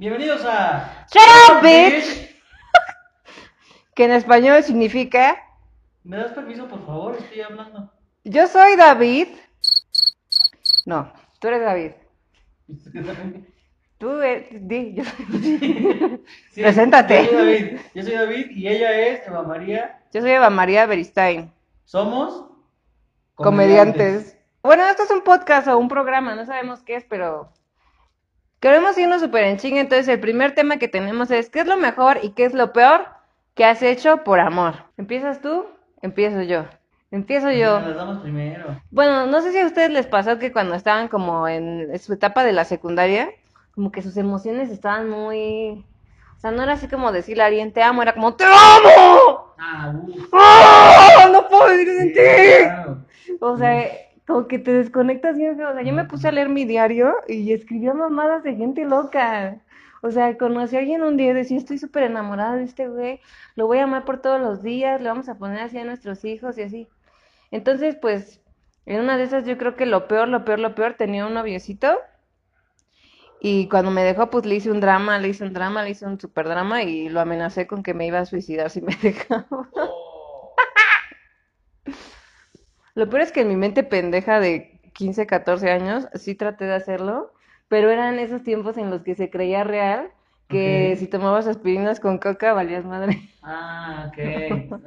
[0.00, 2.30] Bienvenidos a Shut up, bitch.
[3.94, 5.36] Que en español significa
[6.04, 7.16] ¿Me das permiso, por favor?
[7.16, 7.92] Estoy hablando.
[8.24, 9.28] Yo soy David.
[10.86, 11.92] No, tú eres David.
[13.98, 14.46] Tú eres.
[14.66, 17.24] Di, yo soy- Sí, Preséntate.
[17.24, 17.80] Yo soy David.
[17.94, 20.00] Yo soy David y ella es Eva María.
[20.14, 21.52] Yo soy Eva María Beristain.
[21.84, 22.46] Somos
[23.34, 24.38] Comediantes.
[24.62, 27.52] Bueno, esto es un podcast o un programa, no sabemos qué es, pero
[28.60, 29.80] queremos irnos súper en chinga.
[29.80, 32.72] Entonces, el primer tema que tenemos es: ¿qué es lo mejor y qué es lo
[32.72, 33.06] peor
[33.54, 34.74] que has hecho por amor?
[34.96, 35.66] ¿Empiezas tú?
[36.02, 36.66] Empiezo yo.
[37.10, 37.80] Empiezo yo.
[37.80, 38.80] Las damos primero.
[38.90, 42.44] Bueno, no sé si a ustedes les pasó que cuando estaban como en su etapa
[42.44, 43.30] de la secundaria,
[43.74, 45.84] como que sus emociones estaban muy...
[46.36, 49.54] O sea, no era así como decirle a alguien te amo, era como ¡te amo!
[49.58, 49.92] Ah.
[50.32, 51.28] ¡Ah!
[51.32, 52.20] ¡No puedo vivir sin ti!
[52.62, 53.04] Claro.
[53.40, 53.88] O sea,
[54.30, 55.70] como que te desconectas bien feo.
[55.70, 59.60] O sea, yo me puse a leer mi diario y escribía mamadas de gente loca.
[60.02, 63.20] O sea, conocí a alguien un día y decía, estoy súper enamorada de este güey,
[63.54, 66.24] lo voy a amar por todos los días, le vamos a poner así a nuestros
[66.24, 66.88] hijos y así.
[67.50, 68.40] Entonces, pues,
[68.86, 71.34] en una de esas yo creo que lo peor, lo peor, lo peor, tenía un
[71.34, 71.98] noviecito
[73.40, 76.06] y cuando me dejó, pues le hice un drama, le hice un drama, le hice
[76.06, 79.68] un super drama y lo amenacé con que me iba a suicidar si me dejaba.
[82.94, 86.74] Lo peor es que en mi mente pendeja de 15, 14 años sí traté de
[86.74, 87.32] hacerlo,
[87.68, 90.10] pero eran esos tiempos en los que se creía real
[90.48, 93.20] que si tomabas aspirinas con coca valías madre.
[93.42, 94.18] Ah, ok.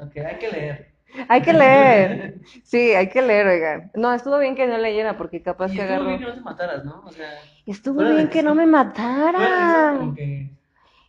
[0.01, 0.93] Ok, hay que leer.
[1.27, 2.35] Hay que leer.
[2.63, 3.91] Sí, hay que leer, oigan.
[3.95, 6.05] No, estuvo bien que no leyera porque capaz Y que estuvo agarró.
[6.05, 7.01] bien que no te mataras, ¿no?
[7.05, 7.29] O sea,
[7.65, 10.15] Estuvo bien que no me mataran.
[10.15, 10.49] que...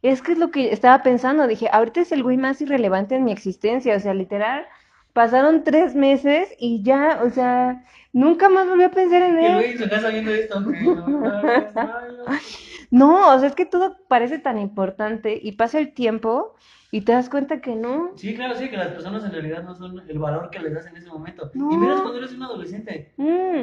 [0.02, 1.46] Es que es lo que estaba pensando.
[1.46, 3.96] Dije, ahorita es el güey más irrelevante en mi existencia.
[3.96, 4.66] O sea, literal,
[5.14, 9.78] pasaron tres meses y ya, o sea, nunca más volví a pensar en él.
[10.10, 10.60] viendo esto.
[12.90, 16.56] no o sea, es que todo parece tan importante y pasa el tiempo
[16.90, 18.10] y te das cuenta que no.
[18.16, 20.86] Sí, claro, sí, que las personas en realidad no son el valor que les das
[20.86, 21.50] en ese momento.
[21.54, 21.72] No.
[21.72, 23.14] Y menos cuando eres un adolescente.
[23.16, 23.62] Mm.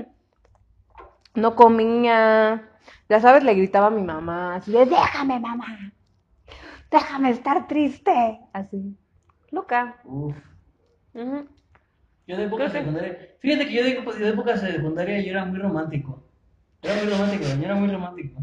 [1.36, 2.70] No comía.
[3.10, 5.94] Ya sabes, le gritaba a mi mamá, así de, déjame, mamá.
[6.90, 8.40] Déjame estar triste.
[8.54, 8.98] Así.
[9.52, 9.98] Loca.
[10.06, 10.36] Uf.
[11.14, 13.18] Yo de época Creo que- secundaria.
[13.40, 16.24] Fíjate que yo de, época- de época secundaria yo era muy romántico.
[16.82, 18.42] Era muy romántico, yo era muy romántico.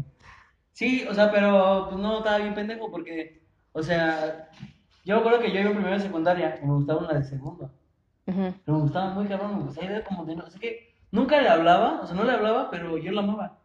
[0.73, 3.41] Sí, o sea, pero pues no estaba bien pendejo porque,
[3.73, 4.49] o sea,
[5.03, 7.71] yo me acuerdo que yo iba primero de secundaria y me gustaba una de segundo.
[8.27, 8.53] Ujú.
[8.65, 11.41] Pero me gustaba muy cabrón, me gustaba era como de no, o sea que nunca
[11.41, 13.57] le hablaba, o sea, no le hablaba, pero yo la amaba.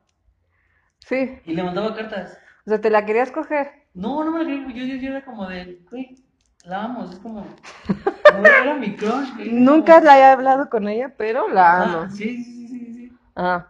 [1.00, 1.38] Sí.
[1.44, 2.38] Y le mandaba cartas.
[2.66, 3.70] O sea, te la querías coger.
[3.92, 6.16] No, no me la creí, yo, yo, yo era como de, güey,
[6.64, 7.44] la amo, es como
[8.48, 9.34] era mi crush.
[9.36, 11.98] güey, Nunca la he hablado con ella, pero la amo.
[12.04, 13.12] Ah, sí, sí, sí, sí.
[13.36, 13.68] Ah.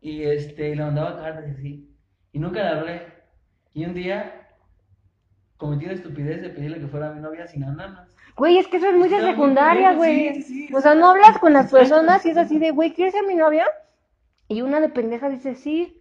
[0.00, 1.96] Y este, y le mandaba cartas y así.
[2.32, 3.06] Y nunca le hablé.
[3.74, 4.48] Y un día
[5.56, 8.08] cometí la estupidez de pedirle que fuera mi novia sin ananas.
[8.36, 10.34] Güey, es que eso es muy de secundaria, güey.
[10.34, 12.94] sí, sí, sí, O sea, no hablas con las personas y es así de, güey,
[12.94, 13.66] ¿quieres ser mi novia?
[14.48, 16.00] Y una de pendeja dice, sí.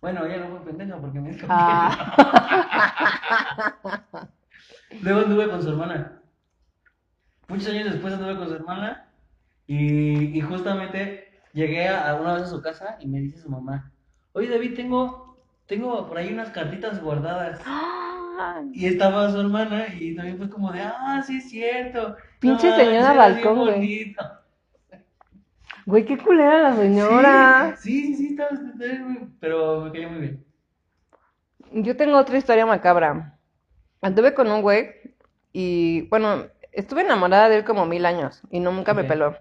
[0.00, 1.88] Bueno, ella no fue pendeja porque me dijo que Ah.
[5.02, 6.17] Luego anduve con su hermana.
[7.48, 9.06] Muchos años después anduve con su hermana.
[9.66, 13.90] Y, y justamente llegué a, una vez a su casa y me dice su mamá:
[14.32, 17.60] Oye, David, tengo, tengo por ahí unas cartitas guardadas.
[17.66, 22.16] Ah, Y estaba su hermana y también fue como de, ah, sí es cierto.
[22.38, 23.74] Pinche No, señora balcón, güey.
[23.74, 24.22] bonito".
[25.86, 27.76] Güey, qué culera la señora.
[27.78, 30.44] Sí, sí, sí, estaba, estaba muy- pero me cayó muy bien.
[31.72, 33.38] Yo tengo otra historia macabra.
[34.02, 34.90] Anduve con un güey
[35.52, 36.44] y, bueno,
[36.78, 39.36] estuve enamorada de él como mil años y no, nunca me peló.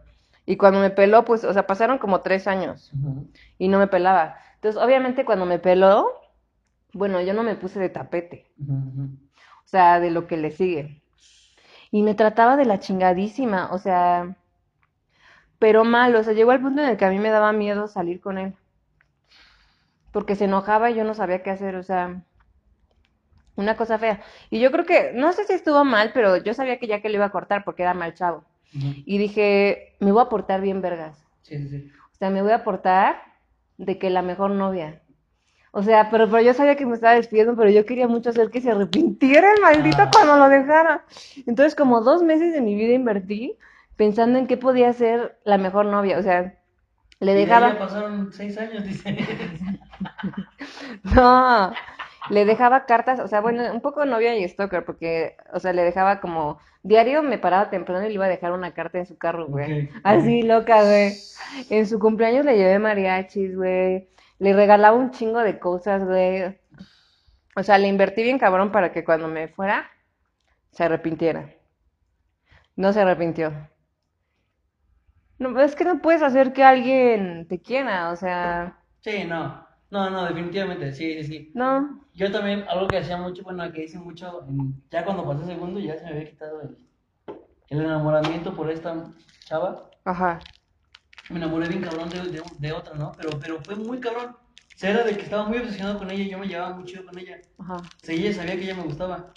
[0.45, 2.91] Y cuando me peló, pues, o sea, pasaron como tres años
[3.57, 4.37] y no me pelaba.
[4.55, 6.19] Entonces, obviamente, cuando me peló,
[6.93, 8.51] bueno, yo no me puse de tapete.
[8.59, 11.03] O sea, de lo que le sigue.
[11.91, 14.35] Y me trataba de la chingadísima, o sea,
[15.59, 17.87] pero mal, o sea, llegó al punto en el que a mí me daba miedo
[17.87, 18.55] salir con él.
[20.11, 22.23] Porque se enojaba y yo no sabía qué hacer, o sea,
[23.57, 24.21] una cosa fea.
[24.49, 27.09] Y yo creo que, no sé si estuvo mal, pero yo sabía que ya que
[27.09, 28.45] lo iba a cortar porque era mal chavo.
[28.71, 31.17] Y dije, me voy a portar bien vergas.
[31.41, 31.91] Sí, sí, sí.
[32.13, 33.21] O sea, me voy a portar
[33.77, 35.01] de que la mejor novia.
[35.71, 38.49] O sea, pero, pero yo sabía que me estaba despidiendo, pero yo quería mucho hacer
[38.49, 40.09] que se arrepintiera el maldito Ah.
[40.11, 41.05] cuando lo dejara.
[41.45, 43.57] Entonces, como dos meses de mi vida invertí
[43.95, 46.17] pensando en qué podía ser la mejor novia.
[46.19, 46.55] O sea,
[47.19, 47.73] le dejaba.
[47.73, 49.17] ya pasaron seis años, dice.
[51.15, 51.73] No,
[52.29, 55.83] le dejaba cartas, o sea, bueno, un poco novia y stalker, porque, o sea, le
[55.83, 59.17] dejaba como diario, me paraba temprano y le iba a dejar una carta en su
[59.17, 59.89] carro, güey.
[60.03, 61.13] Así, loca, güey.
[61.69, 64.09] En su cumpleaños le llevé mariachis, güey.
[64.39, 66.57] Le regalaba un chingo de cosas, güey.
[67.55, 69.89] O sea, le invertí bien cabrón para que cuando me fuera
[70.71, 71.53] se arrepintiera.
[72.75, 73.51] No se arrepintió.
[75.39, 79.66] No, es que no puedes hacer que alguien te quiera, o sea, Sí, no.
[79.89, 81.53] No, no, definitivamente, sí, sí, sí.
[81.53, 82.07] no.
[82.13, 85.79] Yo también, algo que hacía mucho, bueno, que hice mucho, en- ya cuando pasé segundo,
[85.79, 86.77] ya se me había quitado el,
[87.69, 89.13] el enamoramiento por esta
[89.45, 89.91] chava.
[90.05, 90.39] Ajá.
[91.29, 93.15] Me enamoré bien cabrón de, de, de otra, ¿no?
[93.17, 94.31] Pero, pero fue muy cabrón.
[94.35, 96.85] O sea, era de que estaba muy obsesionado con ella y yo me llevaba muy
[96.85, 97.37] chido con ella.
[97.59, 97.91] Ajá.
[98.01, 99.35] O sea, ella sabía que ella me gustaba.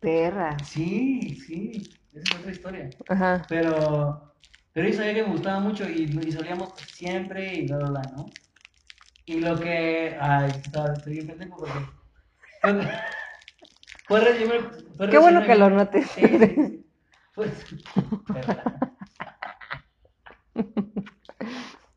[0.00, 0.50] Perra.
[0.62, 2.96] Sí, sí, esa es otra historia.
[3.08, 3.46] Ajá.
[3.48, 4.34] Pero,
[4.72, 8.02] pero ella sabía que me gustaba mucho y, y salíamos siempre y bla, bla, bla,
[8.16, 8.40] ¿no?
[9.30, 10.16] Y lo que.
[10.20, 10.50] Ay,
[10.96, 11.72] estoy bien pendejo porque.
[12.62, 12.80] Fue,
[14.08, 14.50] fue recién.
[14.96, 16.10] Fue Qué bueno que lo notes.
[16.16, 16.84] Sí, sí.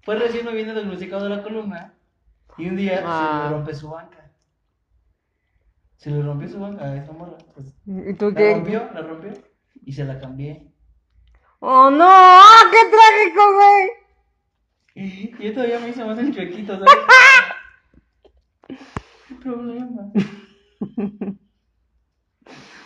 [0.03, 1.93] Fue, recién me vine diagnosticado de la columna
[2.57, 3.41] y un día Ah.
[3.41, 4.29] se le rompe su banca.
[5.97, 7.37] Se le rompió su banca a esa morra.
[7.55, 8.53] Pues, ¿Y tú la qué?
[8.53, 9.33] rompió, la rompió
[9.83, 10.67] y se la cambié.
[11.59, 12.05] ¡Oh, no!
[12.07, 13.89] ¡Ah, qué trágico, güey!
[14.95, 16.89] Y yo todavía me hice más el chuequito, ¿sabes?
[19.27, 20.11] ¿Qué problema?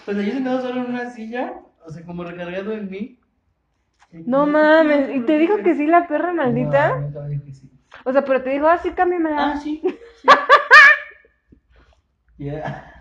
[0.06, 1.54] O sea, yo sentado solo en una silla,
[1.86, 3.20] o sea, como recargado en mí.
[4.12, 6.90] No mames, ¿y te dijo que sí la perra maldita?
[6.90, 7.70] No, nunca me dijo que sí.
[8.06, 9.52] O sea, pero te dijo, ah, sí, cámbiamela.
[9.52, 9.82] Ah, sí.
[10.22, 10.28] sí.
[12.40, 12.94] Ya.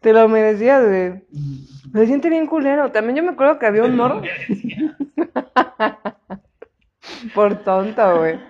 [0.00, 1.24] Te lo merecías, güey.
[1.92, 2.90] Se siente bien culero.
[2.90, 4.22] También yo me acuerdo que había un morro
[7.34, 8.40] por tonto, güey.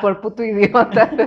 [0.00, 1.10] Por puto idiota.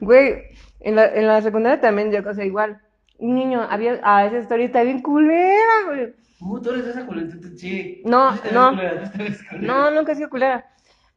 [0.00, 0.42] Güey,
[0.80, 2.80] en la, en la secundaria también, yo, o sea, igual.
[3.18, 6.12] Un niño, había, ah, esa historia está bien culera, güey.
[6.40, 7.28] Uh, tú eres esa culera.
[7.30, 8.02] tú- Sí.
[8.04, 8.70] No, Tú no.
[8.70, 9.66] culera, tú te ves culera.
[9.74, 10.66] No, nunca he sido culera.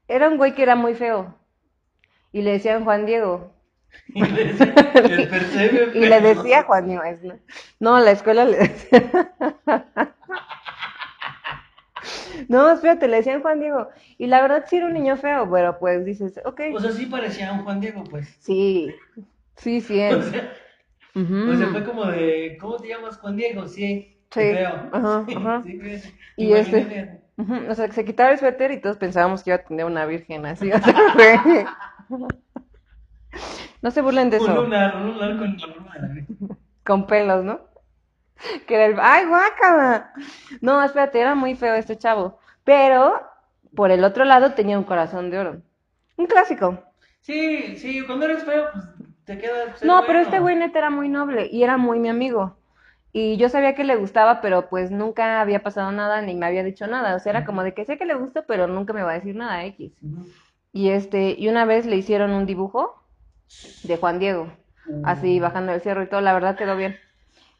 [0.07, 1.35] Era un güey que era muy feo.
[2.31, 3.51] Y le decían Juan Diego.
[4.13, 4.73] Y le decía,
[5.95, 7.03] Y le decía Juan Diego.
[7.79, 9.11] No, la escuela le decía.
[12.49, 13.89] No, espérate, le decían Juan Diego.
[14.17, 16.61] Y la verdad sí era un niño feo, pero pues dices, ok.
[16.75, 18.27] O sea, sí parecía un Juan Diego, pues.
[18.39, 18.93] Sí,
[19.55, 20.25] sí, sí O es.
[21.15, 23.67] o sea, fue como de, ¿cómo te llamas Juan Diego?
[23.67, 24.89] Sí, Sí, creo.
[24.91, 25.63] ajá, Sí, ajá.
[25.63, 26.11] sí.
[26.37, 27.21] Y este-
[27.69, 30.05] O sea, que se quitaba el suéter y todos pensábamos que iba a tener una
[30.05, 30.69] virgen así.
[30.73, 31.65] O sea, güey.
[33.81, 34.61] No se burlen de Un eso.
[34.63, 36.37] lunar, un lunar con la de la Virgen.
[36.83, 37.68] Con pelos, ¿no?
[38.67, 38.95] Que era el...
[38.99, 40.13] ¡Ay, guácala!
[40.61, 42.39] No, espérate, era muy feo este chavo.
[42.63, 43.21] Pero,
[43.75, 45.61] por el otro lado, tenía un corazón de oro.
[46.17, 46.83] Un clásico.
[47.21, 48.85] Sí, sí, cuando eres feo, pues
[49.25, 49.83] te quedas.
[49.83, 52.57] No, pero este güey neta era muy noble y era muy mi amigo.
[53.11, 56.63] Y yo sabía que le gustaba, pero pues nunca había pasado nada ni me había
[56.63, 57.15] dicho nada.
[57.15, 59.15] O sea, era como de que sé que le gusta, pero nunca me va a
[59.15, 59.93] decir nada, X.
[60.71, 63.03] Y este, y una vez le hicieron un dibujo
[63.83, 64.51] de Juan Diego,
[65.03, 66.97] así bajando el cerro y todo, la verdad quedó bien.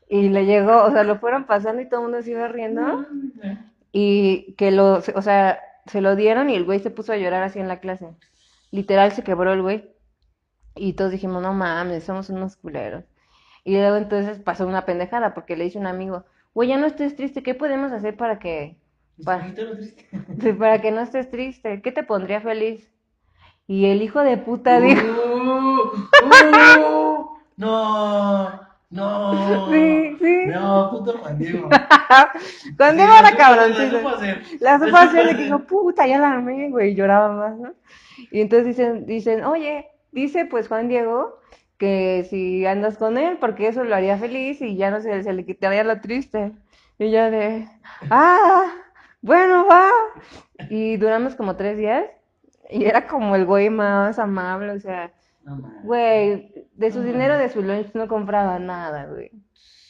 [0.09, 3.05] Y le llegó, o sea, lo fueron pasando y todo el mundo se iba riendo.
[3.91, 7.43] Y que lo, o sea, se lo dieron y el güey se puso a llorar
[7.43, 8.07] así en la clase.
[8.71, 9.89] Literal se quebró el güey.
[10.75, 13.03] Y todos dijimos, no mames, somos unos culeros.
[13.63, 16.25] Y luego entonces pasó una pendejada porque le dice un amigo,
[16.55, 18.77] güey, ya no estés triste, ¿qué podemos hacer para que,
[19.23, 19.53] para,
[20.41, 21.81] sí, para que no estés triste?
[21.83, 22.91] ¿Qué te pondría feliz?
[23.67, 25.91] Y el hijo de puta dijo, Uh,
[31.29, 31.69] Juan Diego.
[32.77, 33.83] Juan Diego la era cabroncito.
[33.83, 34.43] La supo hacer.
[34.59, 37.57] La supo supo hacer de que dijo, puta, ya la amé, güey, y lloraba más,
[37.57, 37.73] ¿no?
[38.31, 41.39] Y entonces dicen, dicen, oye, dice pues Juan Diego
[41.77, 45.33] que si andas con él, porque eso lo haría feliz y ya no se, se
[45.33, 46.51] le quitaría lo triste.
[46.97, 47.67] Y yo de,
[48.09, 48.65] ah,
[49.21, 49.89] bueno, va.
[50.69, 52.05] Y duramos como tres días
[52.69, 55.11] y era como el güey más amable, o sea,
[55.83, 59.31] güey, de su dinero, de su lunch no compraba nada, güey.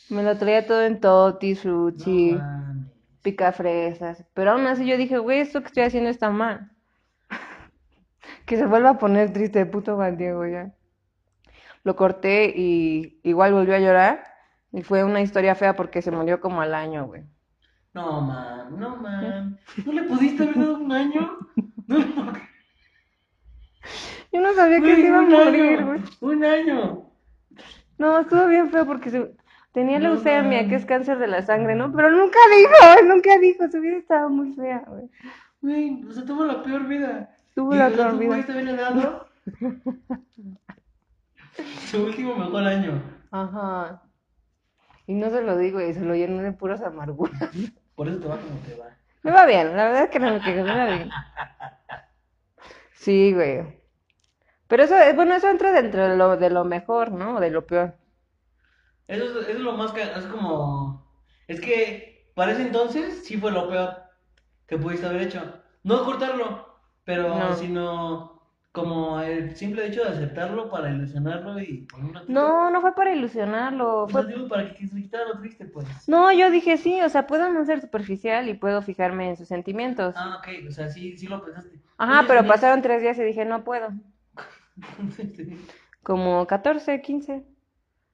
[0.09, 2.33] Me lo traía todo en toti, frutti.
[2.33, 2.69] No
[3.21, 4.25] pica fresas.
[4.33, 6.71] Pero aún así yo dije, güey, esto que estoy haciendo está mal.
[8.45, 10.73] Que se vuelva a poner triste, puto Juan Diego, ya.
[11.83, 14.23] Lo corté y igual volvió a llorar.
[14.71, 17.23] Y fue una historia fea porque se murió como al año, güey.
[17.93, 19.59] No, man, no, man.
[19.85, 21.37] ¿No le pudiste haber dado un año?
[21.87, 21.97] No,
[24.31, 26.01] Yo no sabía que se iba a un morir, año, güey.
[26.21, 27.11] Un año.
[27.97, 29.35] No, estuvo bien feo porque se...
[29.71, 31.91] tenía leucemia, que es cáncer de la sangre, ¿no?
[31.93, 35.09] Pero nunca dijo, nunca dijo, su vida estaba muy fea, güey.
[35.61, 37.29] Güey, o sea, tuvo la peor vida.
[37.55, 38.29] Tuvo Y la peor vida.
[38.31, 39.27] pudiste haberle dado
[41.89, 43.01] su último mejor año.
[43.31, 44.01] Ajá.
[45.07, 47.49] Y no se lo digo, y se lo llené de puras amarguras.
[47.95, 48.85] Por eso te va como te va.
[49.23, 51.09] Me va bien, la verdad es que no me quejo, me va bien.
[52.93, 53.63] Sí, güey.
[54.67, 57.39] Pero eso, eh, bueno, eso entra dentro de lo, de lo mejor, ¿no?
[57.39, 57.95] De lo peor.
[59.09, 61.05] Eso es, eso es lo más que es como
[61.47, 64.03] es que para ese entonces sí fue lo peor
[64.67, 65.41] que pudiste haber hecho.
[65.83, 67.55] No cortarlo, pero No.
[67.55, 68.39] sino
[68.71, 71.87] como el simple hecho de aceptarlo para ilusionarlo y.
[72.27, 74.27] No, no fue para ilusionarlo, fue...
[74.27, 75.87] digo, para que se lo triste, pues.
[76.07, 79.47] No, yo dije sí, o sea, puedo no ser superficial y puedo fijarme en sus
[79.47, 80.13] sentimientos.
[80.15, 81.81] Ah, ok, o sea, sí, sí lo pensaste.
[81.97, 83.89] Ajá, Oye, pero pasaron tres días y dije, no puedo.
[86.03, 87.43] Como 14, 15.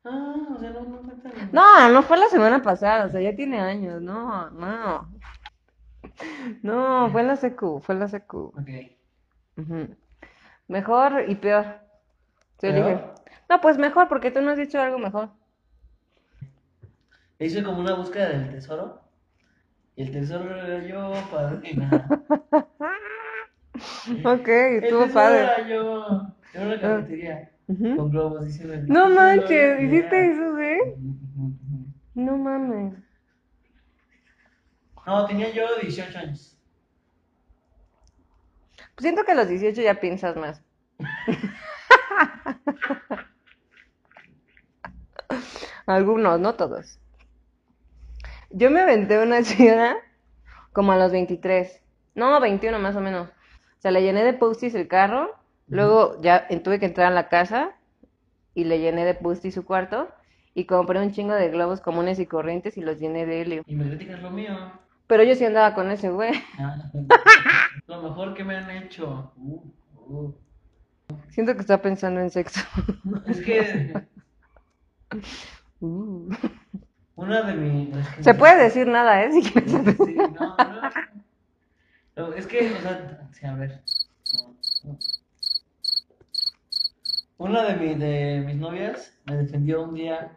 [0.06, 1.52] Ah, o sea, no, no fue tan...
[1.52, 5.08] No, no fue la semana pasada, o sea, ya tiene años, no, no.
[6.62, 8.54] No, fue en la secu, fue en la secu.
[8.56, 8.70] Ok.
[9.58, 9.96] Ujú.
[10.68, 11.66] Mejor y peor.
[13.50, 15.30] No, pues mejor, porque tú no has dicho algo mejor.
[17.40, 19.02] Hice como una búsqueda del tesoro.
[19.96, 22.08] Y el tesoro era yo, padrina.
[24.24, 25.42] Ok, El estuvo tesoro padre.
[25.42, 26.06] era yo.
[26.54, 27.52] Era una cafetería.
[27.68, 27.98] Ujú.
[27.98, 28.76] Con globos diciendo.
[28.88, 31.94] No manches, ¿hiciste eso, ujú.
[32.14, 32.94] No mames.
[35.06, 36.58] No, tenía yo 18 años.
[38.96, 40.64] Pues siento que a los 18 ya piensas más.
[45.86, 47.00] Algunos, no todos.
[48.50, 49.98] Yo me aventé una chida
[50.74, 51.82] como a los 23.
[52.16, 53.30] No, 21 más o menos.
[53.30, 55.36] O sea, le llené de post-its el carro.
[55.68, 57.72] Luego ya tuve que entrar a la casa
[58.54, 60.10] y le llené de post-its su cuarto.
[60.54, 63.64] Y compré un chingo de globos comunes y corrientes y los llené de helio.
[63.68, 64.56] Y me criticas lo mío.
[65.08, 66.32] Pero yo sí andaba con ese güey.
[66.58, 66.78] Ah,
[67.88, 69.32] lo mejor que me han hecho.
[69.38, 69.62] Uh,
[70.08, 70.34] uh.
[71.30, 72.62] Siento que está pensando en sexo.
[73.28, 73.94] Es que
[75.82, 76.30] Uh.
[77.16, 77.96] una de mis.
[77.96, 79.32] es que Se no- puede decir nada, ¿eh?
[79.34, 79.72] Si quieres.
[79.72, 80.82] Sí, no, no.
[82.16, 83.82] No, Es que, o sea, sí, a ver.
[87.38, 90.32] Una de, mi- de mis novias me defendió un día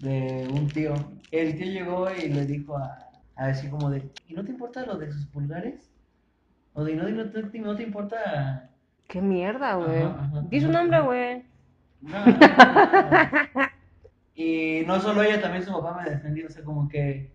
[0.00, 0.94] de un tío.
[1.30, 4.84] El tío llegó y le dijo a, a así como de, ¿y no te importa
[4.84, 5.90] lo de sus pulgares?
[6.74, 8.70] O de, ¿no, no, te- no te importa?
[9.08, 10.02] Qué mierda, güey.
[10.02, 11.42] Ajá, ajá, Di su ajá, nombre, güey.
[12.00, 12.18] No.
[14.34, 17.30] Y no solo ella, también su papá me defendió, o sea, como que...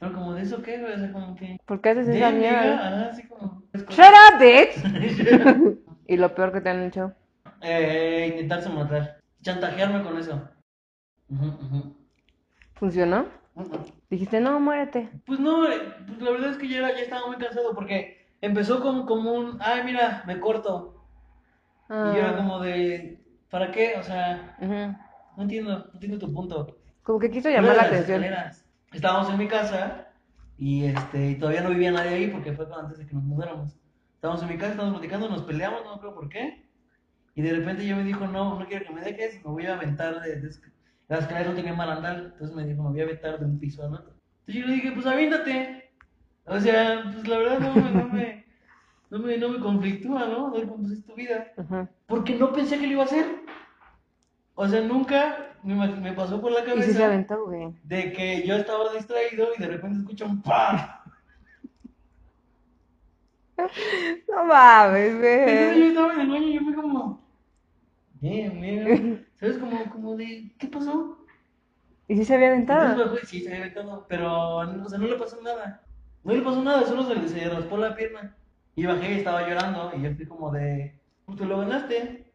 [0.00, 1.58] Pero como de eso qué, güey, o sea, como que...
[1.66, 2.86] ¿Por qué haces esa mierda?
[2.86, 3.62] ajá, así como...
[3.74, 5.78] Shut up, bitch.
[6.08, 7.12] Y lo peor que te han hecho.
[7.62, 9.20] Eh, intentarse matar.
[9.42, 10.40] Chantajearme con eso.
[12.74, 13.26] ¿Funcionó?
[14.10, 15.10] Dijiste, no, muérete.
[15.26, 18.26] Pues no, eh, pues la verdad es que ya, era- ya estaba muy cansado porque
[18.40, 19.58] empezó como, como un...
[19.60, 21.04] Ay, mira, me corto.
[21.88, 23.18] Y yo era Ah, como de...
[23.50, 23.94] ¿Para qué?
[23.98, 24.56] O sea,
[25.36, 26.78] no entiendo, no entiendo tu punto.
[27.02, 28.24] Como que quiso llamar la atención.
[28.24, 28.64] escaleras.
[28.92, 30.08] Estábamos en mi casa
[30.56, 33.76] y este y todavía no vivía nadie ahí porque fue antes de que nos mudáramos.
[34.14, 36.61] Estábamos en mi casa, estábamos platicando, nos peleamos, no creo por qué.
[37.34, 39.74] Y de repente yo me dijo, no, no quiero que me dejes, me voy a
[39.74, 40.50] aventar de, de
[41.08, 43.82] las escaleras no tenían barandal, entonces me dijo, me voy a aventar de un piso
[43.84, 44.14] al otro.
[44.40, 45.90] Entonces yo le dije, pues aviéntate.
[46.44, 48.44] O sea, pues la verdad no, me- no me,
[49.10, 50.48] no me, no me conflictúa, ¿no?
[50.48, 51.46] A ver cómo es tu vida.
[52.06, 53.26] Porque no pensé que lo iba a hacer.
[54.54, 57.74] O sea, nunca me, me pasó por la Y cabeza sí se aventó, güey.
[57.82, 60.78] de que yo estaba distraído y de repente escucho un ¡pam!
[64.28, 65.88] No mames, Entonces yo güey.
[65.88, 67.21] estaba en el baño y yo me como,
[68.22, 69.58] bien, bien, ¿sabes?
[69.58, 71.18] Como, como de, ¿qué pasó?
[72.08, 73.04] Y sí se había Entonces aventado.
[73.04, 75.82] bajó y sí, se había aventado, pero, no, o sea, no le pasó nada.
[76.24, 78.36] No le pasó nada, solo se le se raspó la pierna.
[78.74, 80.94] Y bajé y estaba llorando y yo fui como de,
[81.26, 82.32] pues te lo ganaste.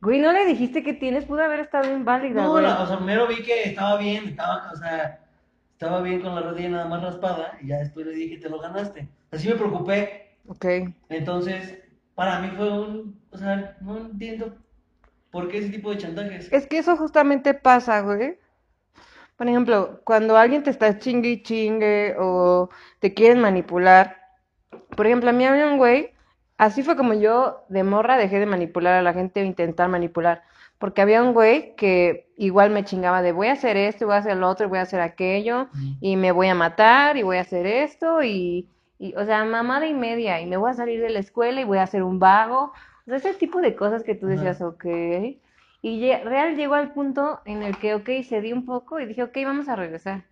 [0.00, 2.64] Güey, no le dijiste que tienes, pudo haber estado inválida, No, güey.
[2.64, 5.26] la- o sea, primero vi que estaba bien, estaba, o sea,
[5.72, 8.60] estaba bien con la rodilla nada más raspada y ya después le dije, te lo
[8.60, 9.08] ganaste.
[9.30, 10.36] Así me preocupé.
[10.48, 10.64] Ok.
[11.08, 11.82] Entonces,
[12.14, 14.56] para mí fue un, o sea, no entiendo
[15.30, 16.52] por qué ese tipo de chantajes.
[16.52, 18.38] Es que eso justamente pasa, güey.
[19.36, 24.16] Por ejemplo, cuando alguien te está chingue y chingue o te quieren manipular.
[24.96, 26.10] Por ejemplo, a mí había un güey,
[26.56, 30.42] así fue como yo de morra dejé de manipular a la gente o intentar manipular.
[30.78, 34.18] Porque había un güey que igual me chingaba de voy a hacer esto, voy a
[34.18, 35.68] hacer lo otro, voy a hacer aquello,
[36.00, 38.68] y me voy a matar, y voy a hacer esto, y,
[38.98, 41.64] y o sea, mamada y media, y me voy a salir de la escuela y
[41.64, 42.72] voy a ser un vago.
[43.06, 44.84] O sea, ese tipo de cosas que tú decías, ok.
[45.82, 49.36] Y real llegó al punto en el que, ok, cedí un poco y dije, ok,
[49.44, 50.24] vamos a regresar.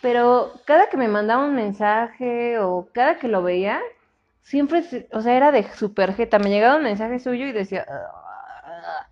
[0.00, 3.80] Pero cada que me mandaba un mensaje o cada que lo veía,
[4.42, 6.38] siempre, o sea, era de super jeta.
[6.38, 9.06] Me llegaba un mensaje suyo y decía, "Ah".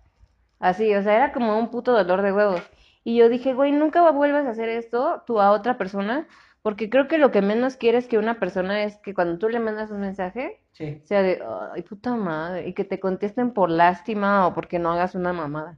[0.59, 2.61] así, o sea, era como un puto dolor de huevos.
[3.03, 6.27] Y yo dije, güey, nunca vuelvas a hacer esto tú a otra persona
[6.63, 9.59] Porque creo que lo que menos quieres que una persona es que cuando tú le
[9.59, 11.03] mandas un mensaje, Sí.
[11.03, 11.43] sea de,
[11.73, 15.77] ay, puta madre, y que te contesten por lástima o porque no hagas una mamada.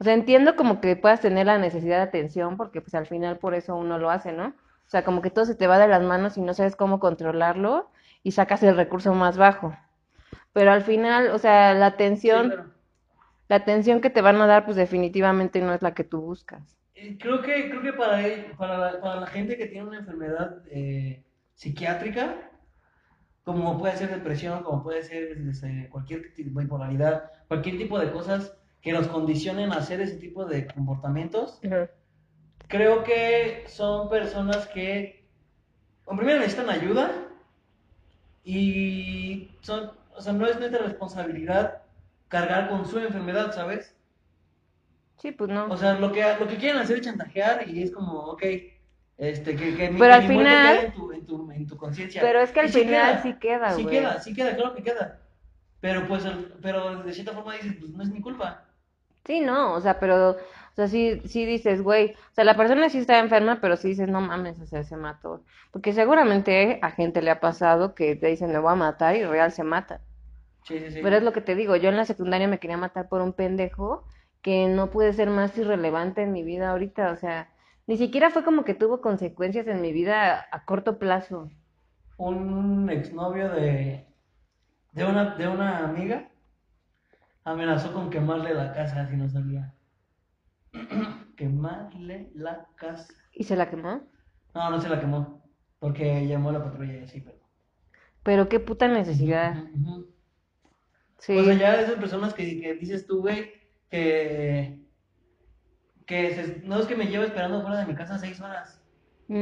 [0.00, 3.38] O sea, entiendo como que puedas tener la necesidad de atención, porque pues al final
[3.38, 4.48] por eso uno lo hace, ¿no?
[4.48, 7.00] O sea, como que todo se te va de las manos y no sabes cómo
[7.00, 7.90] controlarlo
[8.22, 9.76] y sacas el recurso más bajo.
[10.54, 12.74] Pero al final, o sea, la Sí, atención,
[13.48, 16.77] la atención que te van a dar, pues definitivamente no es la que tú buscas.
[17.00, 19.98] Eh, Creo que, creo que para, él- para, la, para la gente que tiene una
[19.98, 21.24] enfermedad eh,
[21.54, 22.50] psiquiátrica,
[23.44, 28.10] como puede ser depresión, como puede ser este, cualquier tipo de bipolaridad, cualquier tipo de
[28.12, 31.58] cosas que los condicionen a hacer ese tipo de comportamientos,
[32.68, 35.28] creo que son personas que,
[36.10, 37.10] en primero necesitan ayuda
[38.44, 41.82] y son, o sea, no es nuestra responsabilidad
[42.28, 43.94] cargar con su enfermedad, ¿sabes?
[45.18, 45.66] Sí, pues no.
[45.70, 48.42] O sea, lo que, lo que quieren hacer es chantajear y es como, ok,
[49.16, 51.66] este, que, que mi, Pero que al mi final- quede en tu, en tu, en
[51.66, 52.20] tu conciencia.
[52.22, 53.96] Pero es que al sí final queda, sí queda, Sí güey.
[53.96, 55.20] queda, sí queda, claro que queda.
[55.80, 56.24] Pero pues,
[56.62, 58.64] pero de cierta forma dices, pues no es mi culpa.
[59.24, 60.36] Sí, no, o sea, pero, o
[60.74, 64.08] sea, sí, sí dices, güey, o sea, la persona sí está enferma, pero sí dices,
[64.08, 65.44] no mames, o sea, se mató.
[65.70, 69.24] Porque seguramente a gente le ha pasado que te dicen, me voy a matar y
[69.24, 70.00] real se mata.
[70.64, 71.00] Sí, sí, sí.
[71.02, 73.32] Pero es lo que te digo, yo en la secundaria me quería matar por un
[73.34, 74.06] pendejo
[74.42, 77.50] que no puede ser más irrelevante en mi vida ahorita, o sea,
[77.86, 81.50] ni siquiera fue como que tuvo consecuencias en mi vida a corto plazo.
[82.18, 84.06] Un exnovio de,
[84.92, 86.28] de, una, de una amiga
[87.44, 89.72] amenazó con quemarle la casa si no salía.
[91.36, 93.12] quemarle la casa.
[93.32, 94.02] ¿Y se la quemó?
[94.54, 95.42] No, no se la quemó.
[95.78, 97.38] Porque llamó a la patrulla y así, pero.
[98.22, 99.56] Pero qué puta necesidad.
[99.56, 100.06] Ujú, ujú.
[101.18, 101.38] Sí.
[101.38, 103.52] O sea, ya esas personas que, que dices tú, güey,
[103.90, 104.78] que,
[106.06, 108.80] que se- no es que me lleva esperando fuera de mi casa seis horas.
[109.30, 109.34] O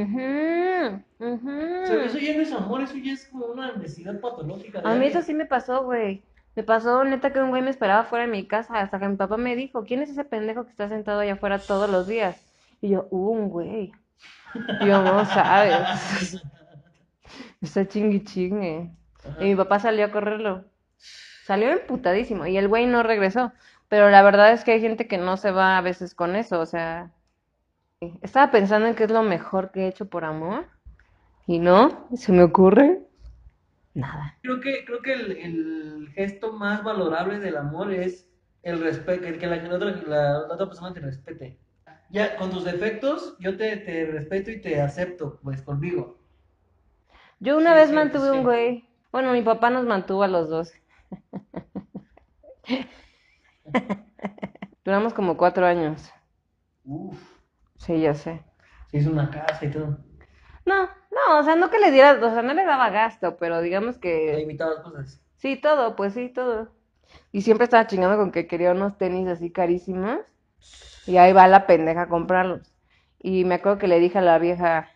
[1.87, 4.81] sea, eso ya no es amor, eso ya es como una necesidad patológica.
[4.83, 6.23] A mí eso sí me pasó, güey.
[6.55, 9.15] Me pasó, neta, que un güey me esperaba fuera de mi casa hasta que mi
[9.15, 12.41] papá me dijo, ¿quién es ese pendejo que está sentado allá afuera todos los días?
[12.81, 13.91] Y yo, uh, un güey.
[14.81, 16.41] Yo, no sabes.
[17.61, 18.89] Está chingui chingue.
[19.23, 19.43] Ajá.
[19.43, 20.65] Y mi papá salió a correrlo.
[21.45, 23.51] Salió emputadísimo y el güey no regresó.
[23.89, 26.59] Pero la verdad es que hay gente que no se va a veces con eso,
[26.61, 27.13] o sea.
[28.21, 30.67] Estaba pensando en qué es lo mejor que he hecho por amor.
[31.47, 33.01] Y no, se me ocurre
[33.93, 34.35] nada.
[34.41, 38.27] Creo que, creo que el, el gesto más valorable del amor es
[38.63, 41.59] el respeto, que, que la, la otra, la- la otra persona te respete.
[42.09, 46.17] Ya, con tus defectos, yo te, te respeto y te acepto, pues, conmigo.
[47.39, 48.37] Yo una Sí, vez sí, mantuve sí.
[48.37, 48.87] un güey.
[49.11, 50.71] Bueno, mi papá nos mantuvo a los dos.
[54.83, 56.11] Duramos como cuatro años.
[56.85, 57.21] Uf,
[57.77, 58.43] Sí, ya sé.
[58.91, 59.97] se hizo una casa y todo.
[60.65, 63.61] No, no, o sea, no que le diera, o sea, no le daba gasto, pero
[63.61, 63.97] digamos
[64.29, 65.19] Le que imitabas cosas.
[65.37, 66.69] sí, todo, pues sí, todo.
[67.31, 70.19] Y siempre estaba chingando con que quería unos tenis así carísimos.
[71.05, 72.73] Y ahí va la pendeja a comprarlos.
[73.19, 74.89] Y me acuerdo que le dije a la vieja,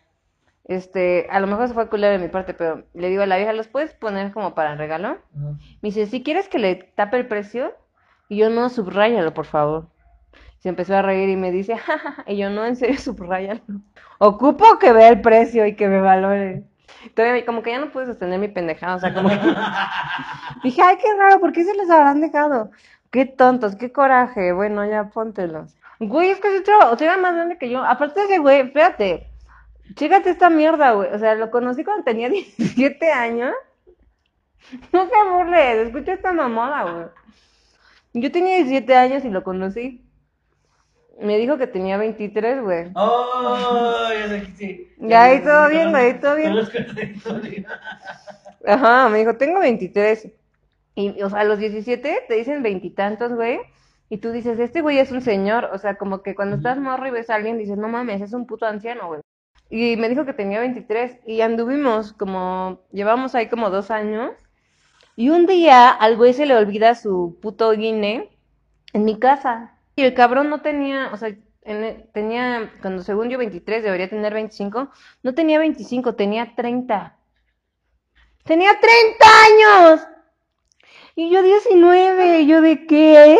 [0.64, 3.36] este, a lo mejor se fue culero de mi parte, pero le digo a la
[3.38, 5.18] vieja, ¿los puedes poner como para regalo?
[5.34, 5.58] Ajá.
[5.82, 7.74] Me dice, si quieres que le tape el precio,
[8.32, 9.88] y yo no, subráyalo, por favor.
[10.60, 13.60] Se empezó a reír y me dice, jajaja, y yo no, en serio, subráyalo.
[14.18, 16.64] Ocupo que vea el precio y que me valore.
[17.14, 19.36] Todavía, como que ya no pude sostener mi pendejada, o sea, como que
[20.64, 22.70] dije, ay, qué raro, ¿por qué se les habrán dejado?
[23.10, 25.76] Qué tontos, qué coraje, bueno, ya póntelos.
[25.98, 27.84] Güey, es que es otro, o sea, era más grande que yo.
[27.84, 29.28] Aparte de ese güey, espérate,
[29.94, 31.12] chécate esta mierda, güey.
[31.12, 33.52] O sea, lo conocí cuando tenía 17 años.
[34.90, 37.06] No se burles, escucha esta mamada, güey.
[38.14, 40.04] Yo tenía 17 años y lo conocí.
[41.20, 42.90] Me dijo que tenía 23, güey.
[42.94, 44.92] Oh, ya sé que sí.
[44.98, 46.54] Ya, ahí todo bien, güey, todo bien.
[48.66, 50.28] Ajá, me dijo, tengo 23.
[50.94, 53.60] Y, o sea, a los 17 te dicen veintitantos, güey.
[54.08, 55.70] Y tú dices, este güey es un señor.
[55.72, 58.32] O sea, como que cuando estás morro y ves a alguien, dices, no mames, es
[58.32, 59.20] un puto anciano, güey.
[59.70, 61.20] Y me dijo que tenía 23.
[61.26, 64.32] Y anduvimos como, llevamos ahí como dos años.
[65.16, 68.30] Y un día al güey se le olvida su puto guine
[68.92, 69.78] en mi casa.
[69.96, 71.28] Y el cabrón no tenía, o sea,
[71.62, 74.90] en e- tenía, cuando según yo 23, debería tener 25.
[75.22, 77.18] No tenía 25, tenía 30.
[78.44, 80.00] Tenía 30 años.
[81.14, 82.40] Y yo 19.
[82.42, 83.38] ¿Y yo de qué?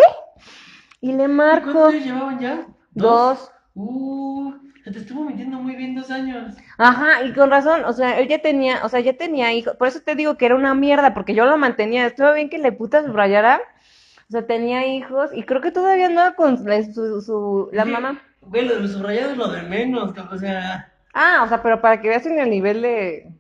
[1.01, 2.67] Y le marco ¿Cuántos llevaban ya?
[2.91, 3.51] dos.
[3.75, 6.57] Uh, se te estuvo mintiendo muy bien dos años.
[6.79, 9.89] Ajá, y con razón, o sea, él ya tenía, o sea, ya tenía hijos, por
[9.89, 12.73] eso te digo que era una mierda, porque yo lo mantenía, estuvo bien que le
[12.73, 13.61] puta subrayara,
[14.29, 17.91] o sea, tenía hijos, y creo que todavía andaba con la, su, su, la Sí,
[17.91, 20.93] mamá, Güey, lo de los subrayados es lo de menos, o sea.
[21.15, 23.31] Ah, o sea, pero para que veas en el nivel de.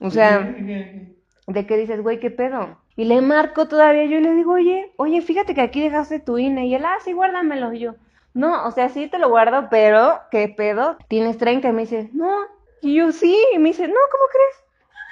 [0.00, 2.78] O sea, de que dices, güey, ¿qué pedo?
[2.96, 6.66] Y le marco todavía, yo le digo, oye, oye, fíjate que aquí dejaste tu INE.
[6.66, 7.72] Y él, ah, sí, guárdamelo.
[7.72, 7.94] Y yo,
[8.34, 10.96] no, o sea, sí te lo guardo, pero, ¿qué pedo?
[11.08, 11.68] Tienes 30.
[11.68, 12.46] Y me dice, no.
[12.82, 13.36] Y yo, sí.
[13.52, 14.64] Y me dice, no, ¿cómo crees?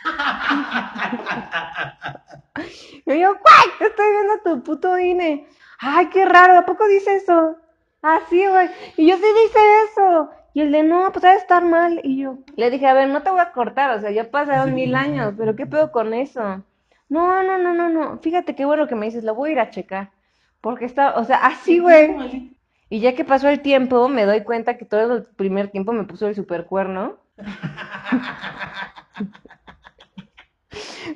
[3.06, 5.46] y yo, güey, estoy viendo tu puto INE.
[5.78, 7.56] Ay, qué raro, ¿a poco dice eso?
[8.02, 8.70] Ah, sí, güey.
[8.96, 9.58] Y yo sí dice
[9.90, 10.30] eso.
[10.54, 12.00] Y el de, no, pues debe estar mal.
[12.02, 14.74] Y yo le dije, a ver, no te voy a cortar, o sea, ya pasaron
[14.74, 16.62] mil años, pero ¿qué pedo con eso?
[17.08, 18.18] No, no, no, no, no.
[18.18, 20.10] Fíjate qué bueno que me dices, lo voy a ir a checar.
[20.60, 22.55] Porque está, o sea, así, güey.
[22.88, 26.04] Y ya que pasó el tiempo, me doy cuenta que todo el primer tiempo me
[26.04, 27.16] puso el super cuerno.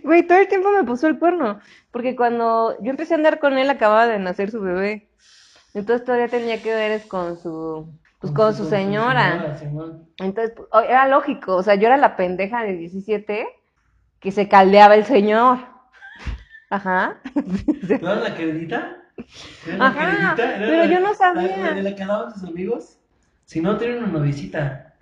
[0.03, 1.61] Güey, todo el tiempo me puso el cuerno.
[1.91, 5.11] Porque cuando yo empecé a andar con él, acababa de nacer su bebé.
[5.75, 9.57] Entonces todavía tenía que ver con su pues con, su, señora.
[10.19, 13.47] Entonces, pues, era lógico, o sea, yo era la pendeja de 17
[14.21, 15.59] que se caldeaba el señor.
[16.69, 17.21] Ajá.
[17.35, 19.00] ¿Tú eras la queridita?
[19.79, 21.57] Ajá, pero yo no sabía.
[21.59, 22.99] La, de la que andaban sus amigos.
[23.45, 24.95] Si no, tienen una novicita.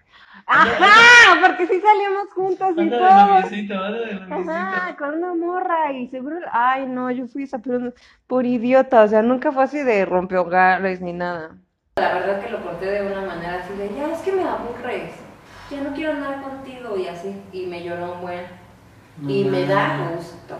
[0.46, 3.08] Ajá, porque sí salíamos juntos y anda todo.
[3.08, 4.96] de noviecita, anda de Ajá, noviecita.
[4.96, 7.94] con una morra y seguro, ay no, yo fui esa por,
[8.26, 11.58] por idiota, o sea, nunca fue así de rompehogares ni nada.
[11.96, 15.12] La verdad que lo corté de una manera así de, ya es que me aburres,
[15.70, 18.46] ya no quiero andar contigo y así, y me lloró un buen,
[19.26, 20.58] y me da gusto.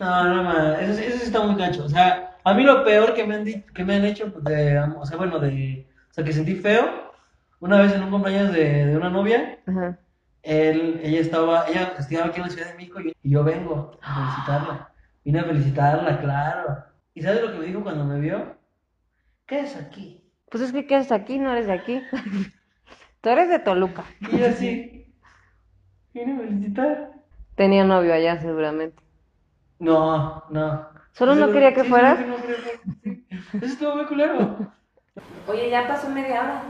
[0.00, 1.84] No, no, ma, eso, sí- eso sí está muy gacho.
[1.84, 4.44] O sea, a mí lo peor que me han, di- que me han hecho, pues,
[4.44, 7.12] de, o sea, bueno, de, o sea, que sentí feo,
[7.60, 9.98] una vez en un cumpleaños de, de una novia, Ajá.
[10.42, 13.98] él, ella estaba, ella estudiaba aquí en la Ciudad de México y, y yo vengo
[14.02, 14.92] a felicitarla.
[15.24, 16.84] Vine a felicitarla, claro.
[17.14, 18.54] ¿Y sabes lo que me dijo cuando me vio?
[19.46, 20.22] ¿Qué es aquí?
[20.50, 22.02] Pues es que quedas aquí, no eres de aquí.
[23.22, 24.04] Tú eres de Toluca.
[24.30, 25.12] Y yo así,
[26.12, 27.12] vine a felicitar.
[27.56, 29.02] Tenía novio allá seguramente.
[29.78, 30.86] No, no.
[31.12, 32.18] ¿Solo no quería que Sí, fueras?
[32.18, 32.36] sí, no
[33.02, 33.26] sí.
[33.54, 34.56] Eso estuvo muy culero.
[35.48, 36.62] Oye, ya pasó media hora.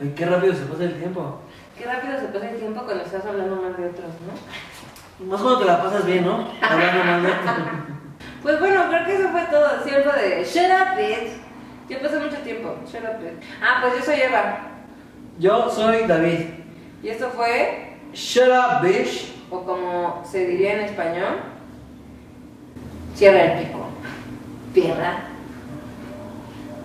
[0.00, 1.40] Ay, qué rápido se pasa el tiempo.
[1.76, 5.26] Qué rápido se pasa el tiempo cuando estás hablando más de otros, ¿no?
[5.26, 6.48] Más cuando te la pasas bien, ¿no?
[6.62, 7.28] Hablando más de
[8.42, 9.66] Pues bueno, creo que eso fue todo.
[9.66, 11.32] Algo de Shut up, bitch.
[11.88, 12.76] Ya pasó mucho tiempo.
[12.86, 13.44] Shut up, bitch.
[13.62, 14.58] Ah, pues yo soy Eva.
[15.38, 16.40] Yo soy David.
[17.02, 19.34] Y esto fue, Shut up, bitch.
[19.50, 21.40] o como se diría en español,
[23.18, 23.80] cierra el pico.
[24.72, 25.24] Tierra.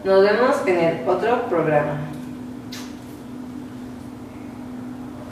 [0.04, 2.13] Nos vemos en el otro programa.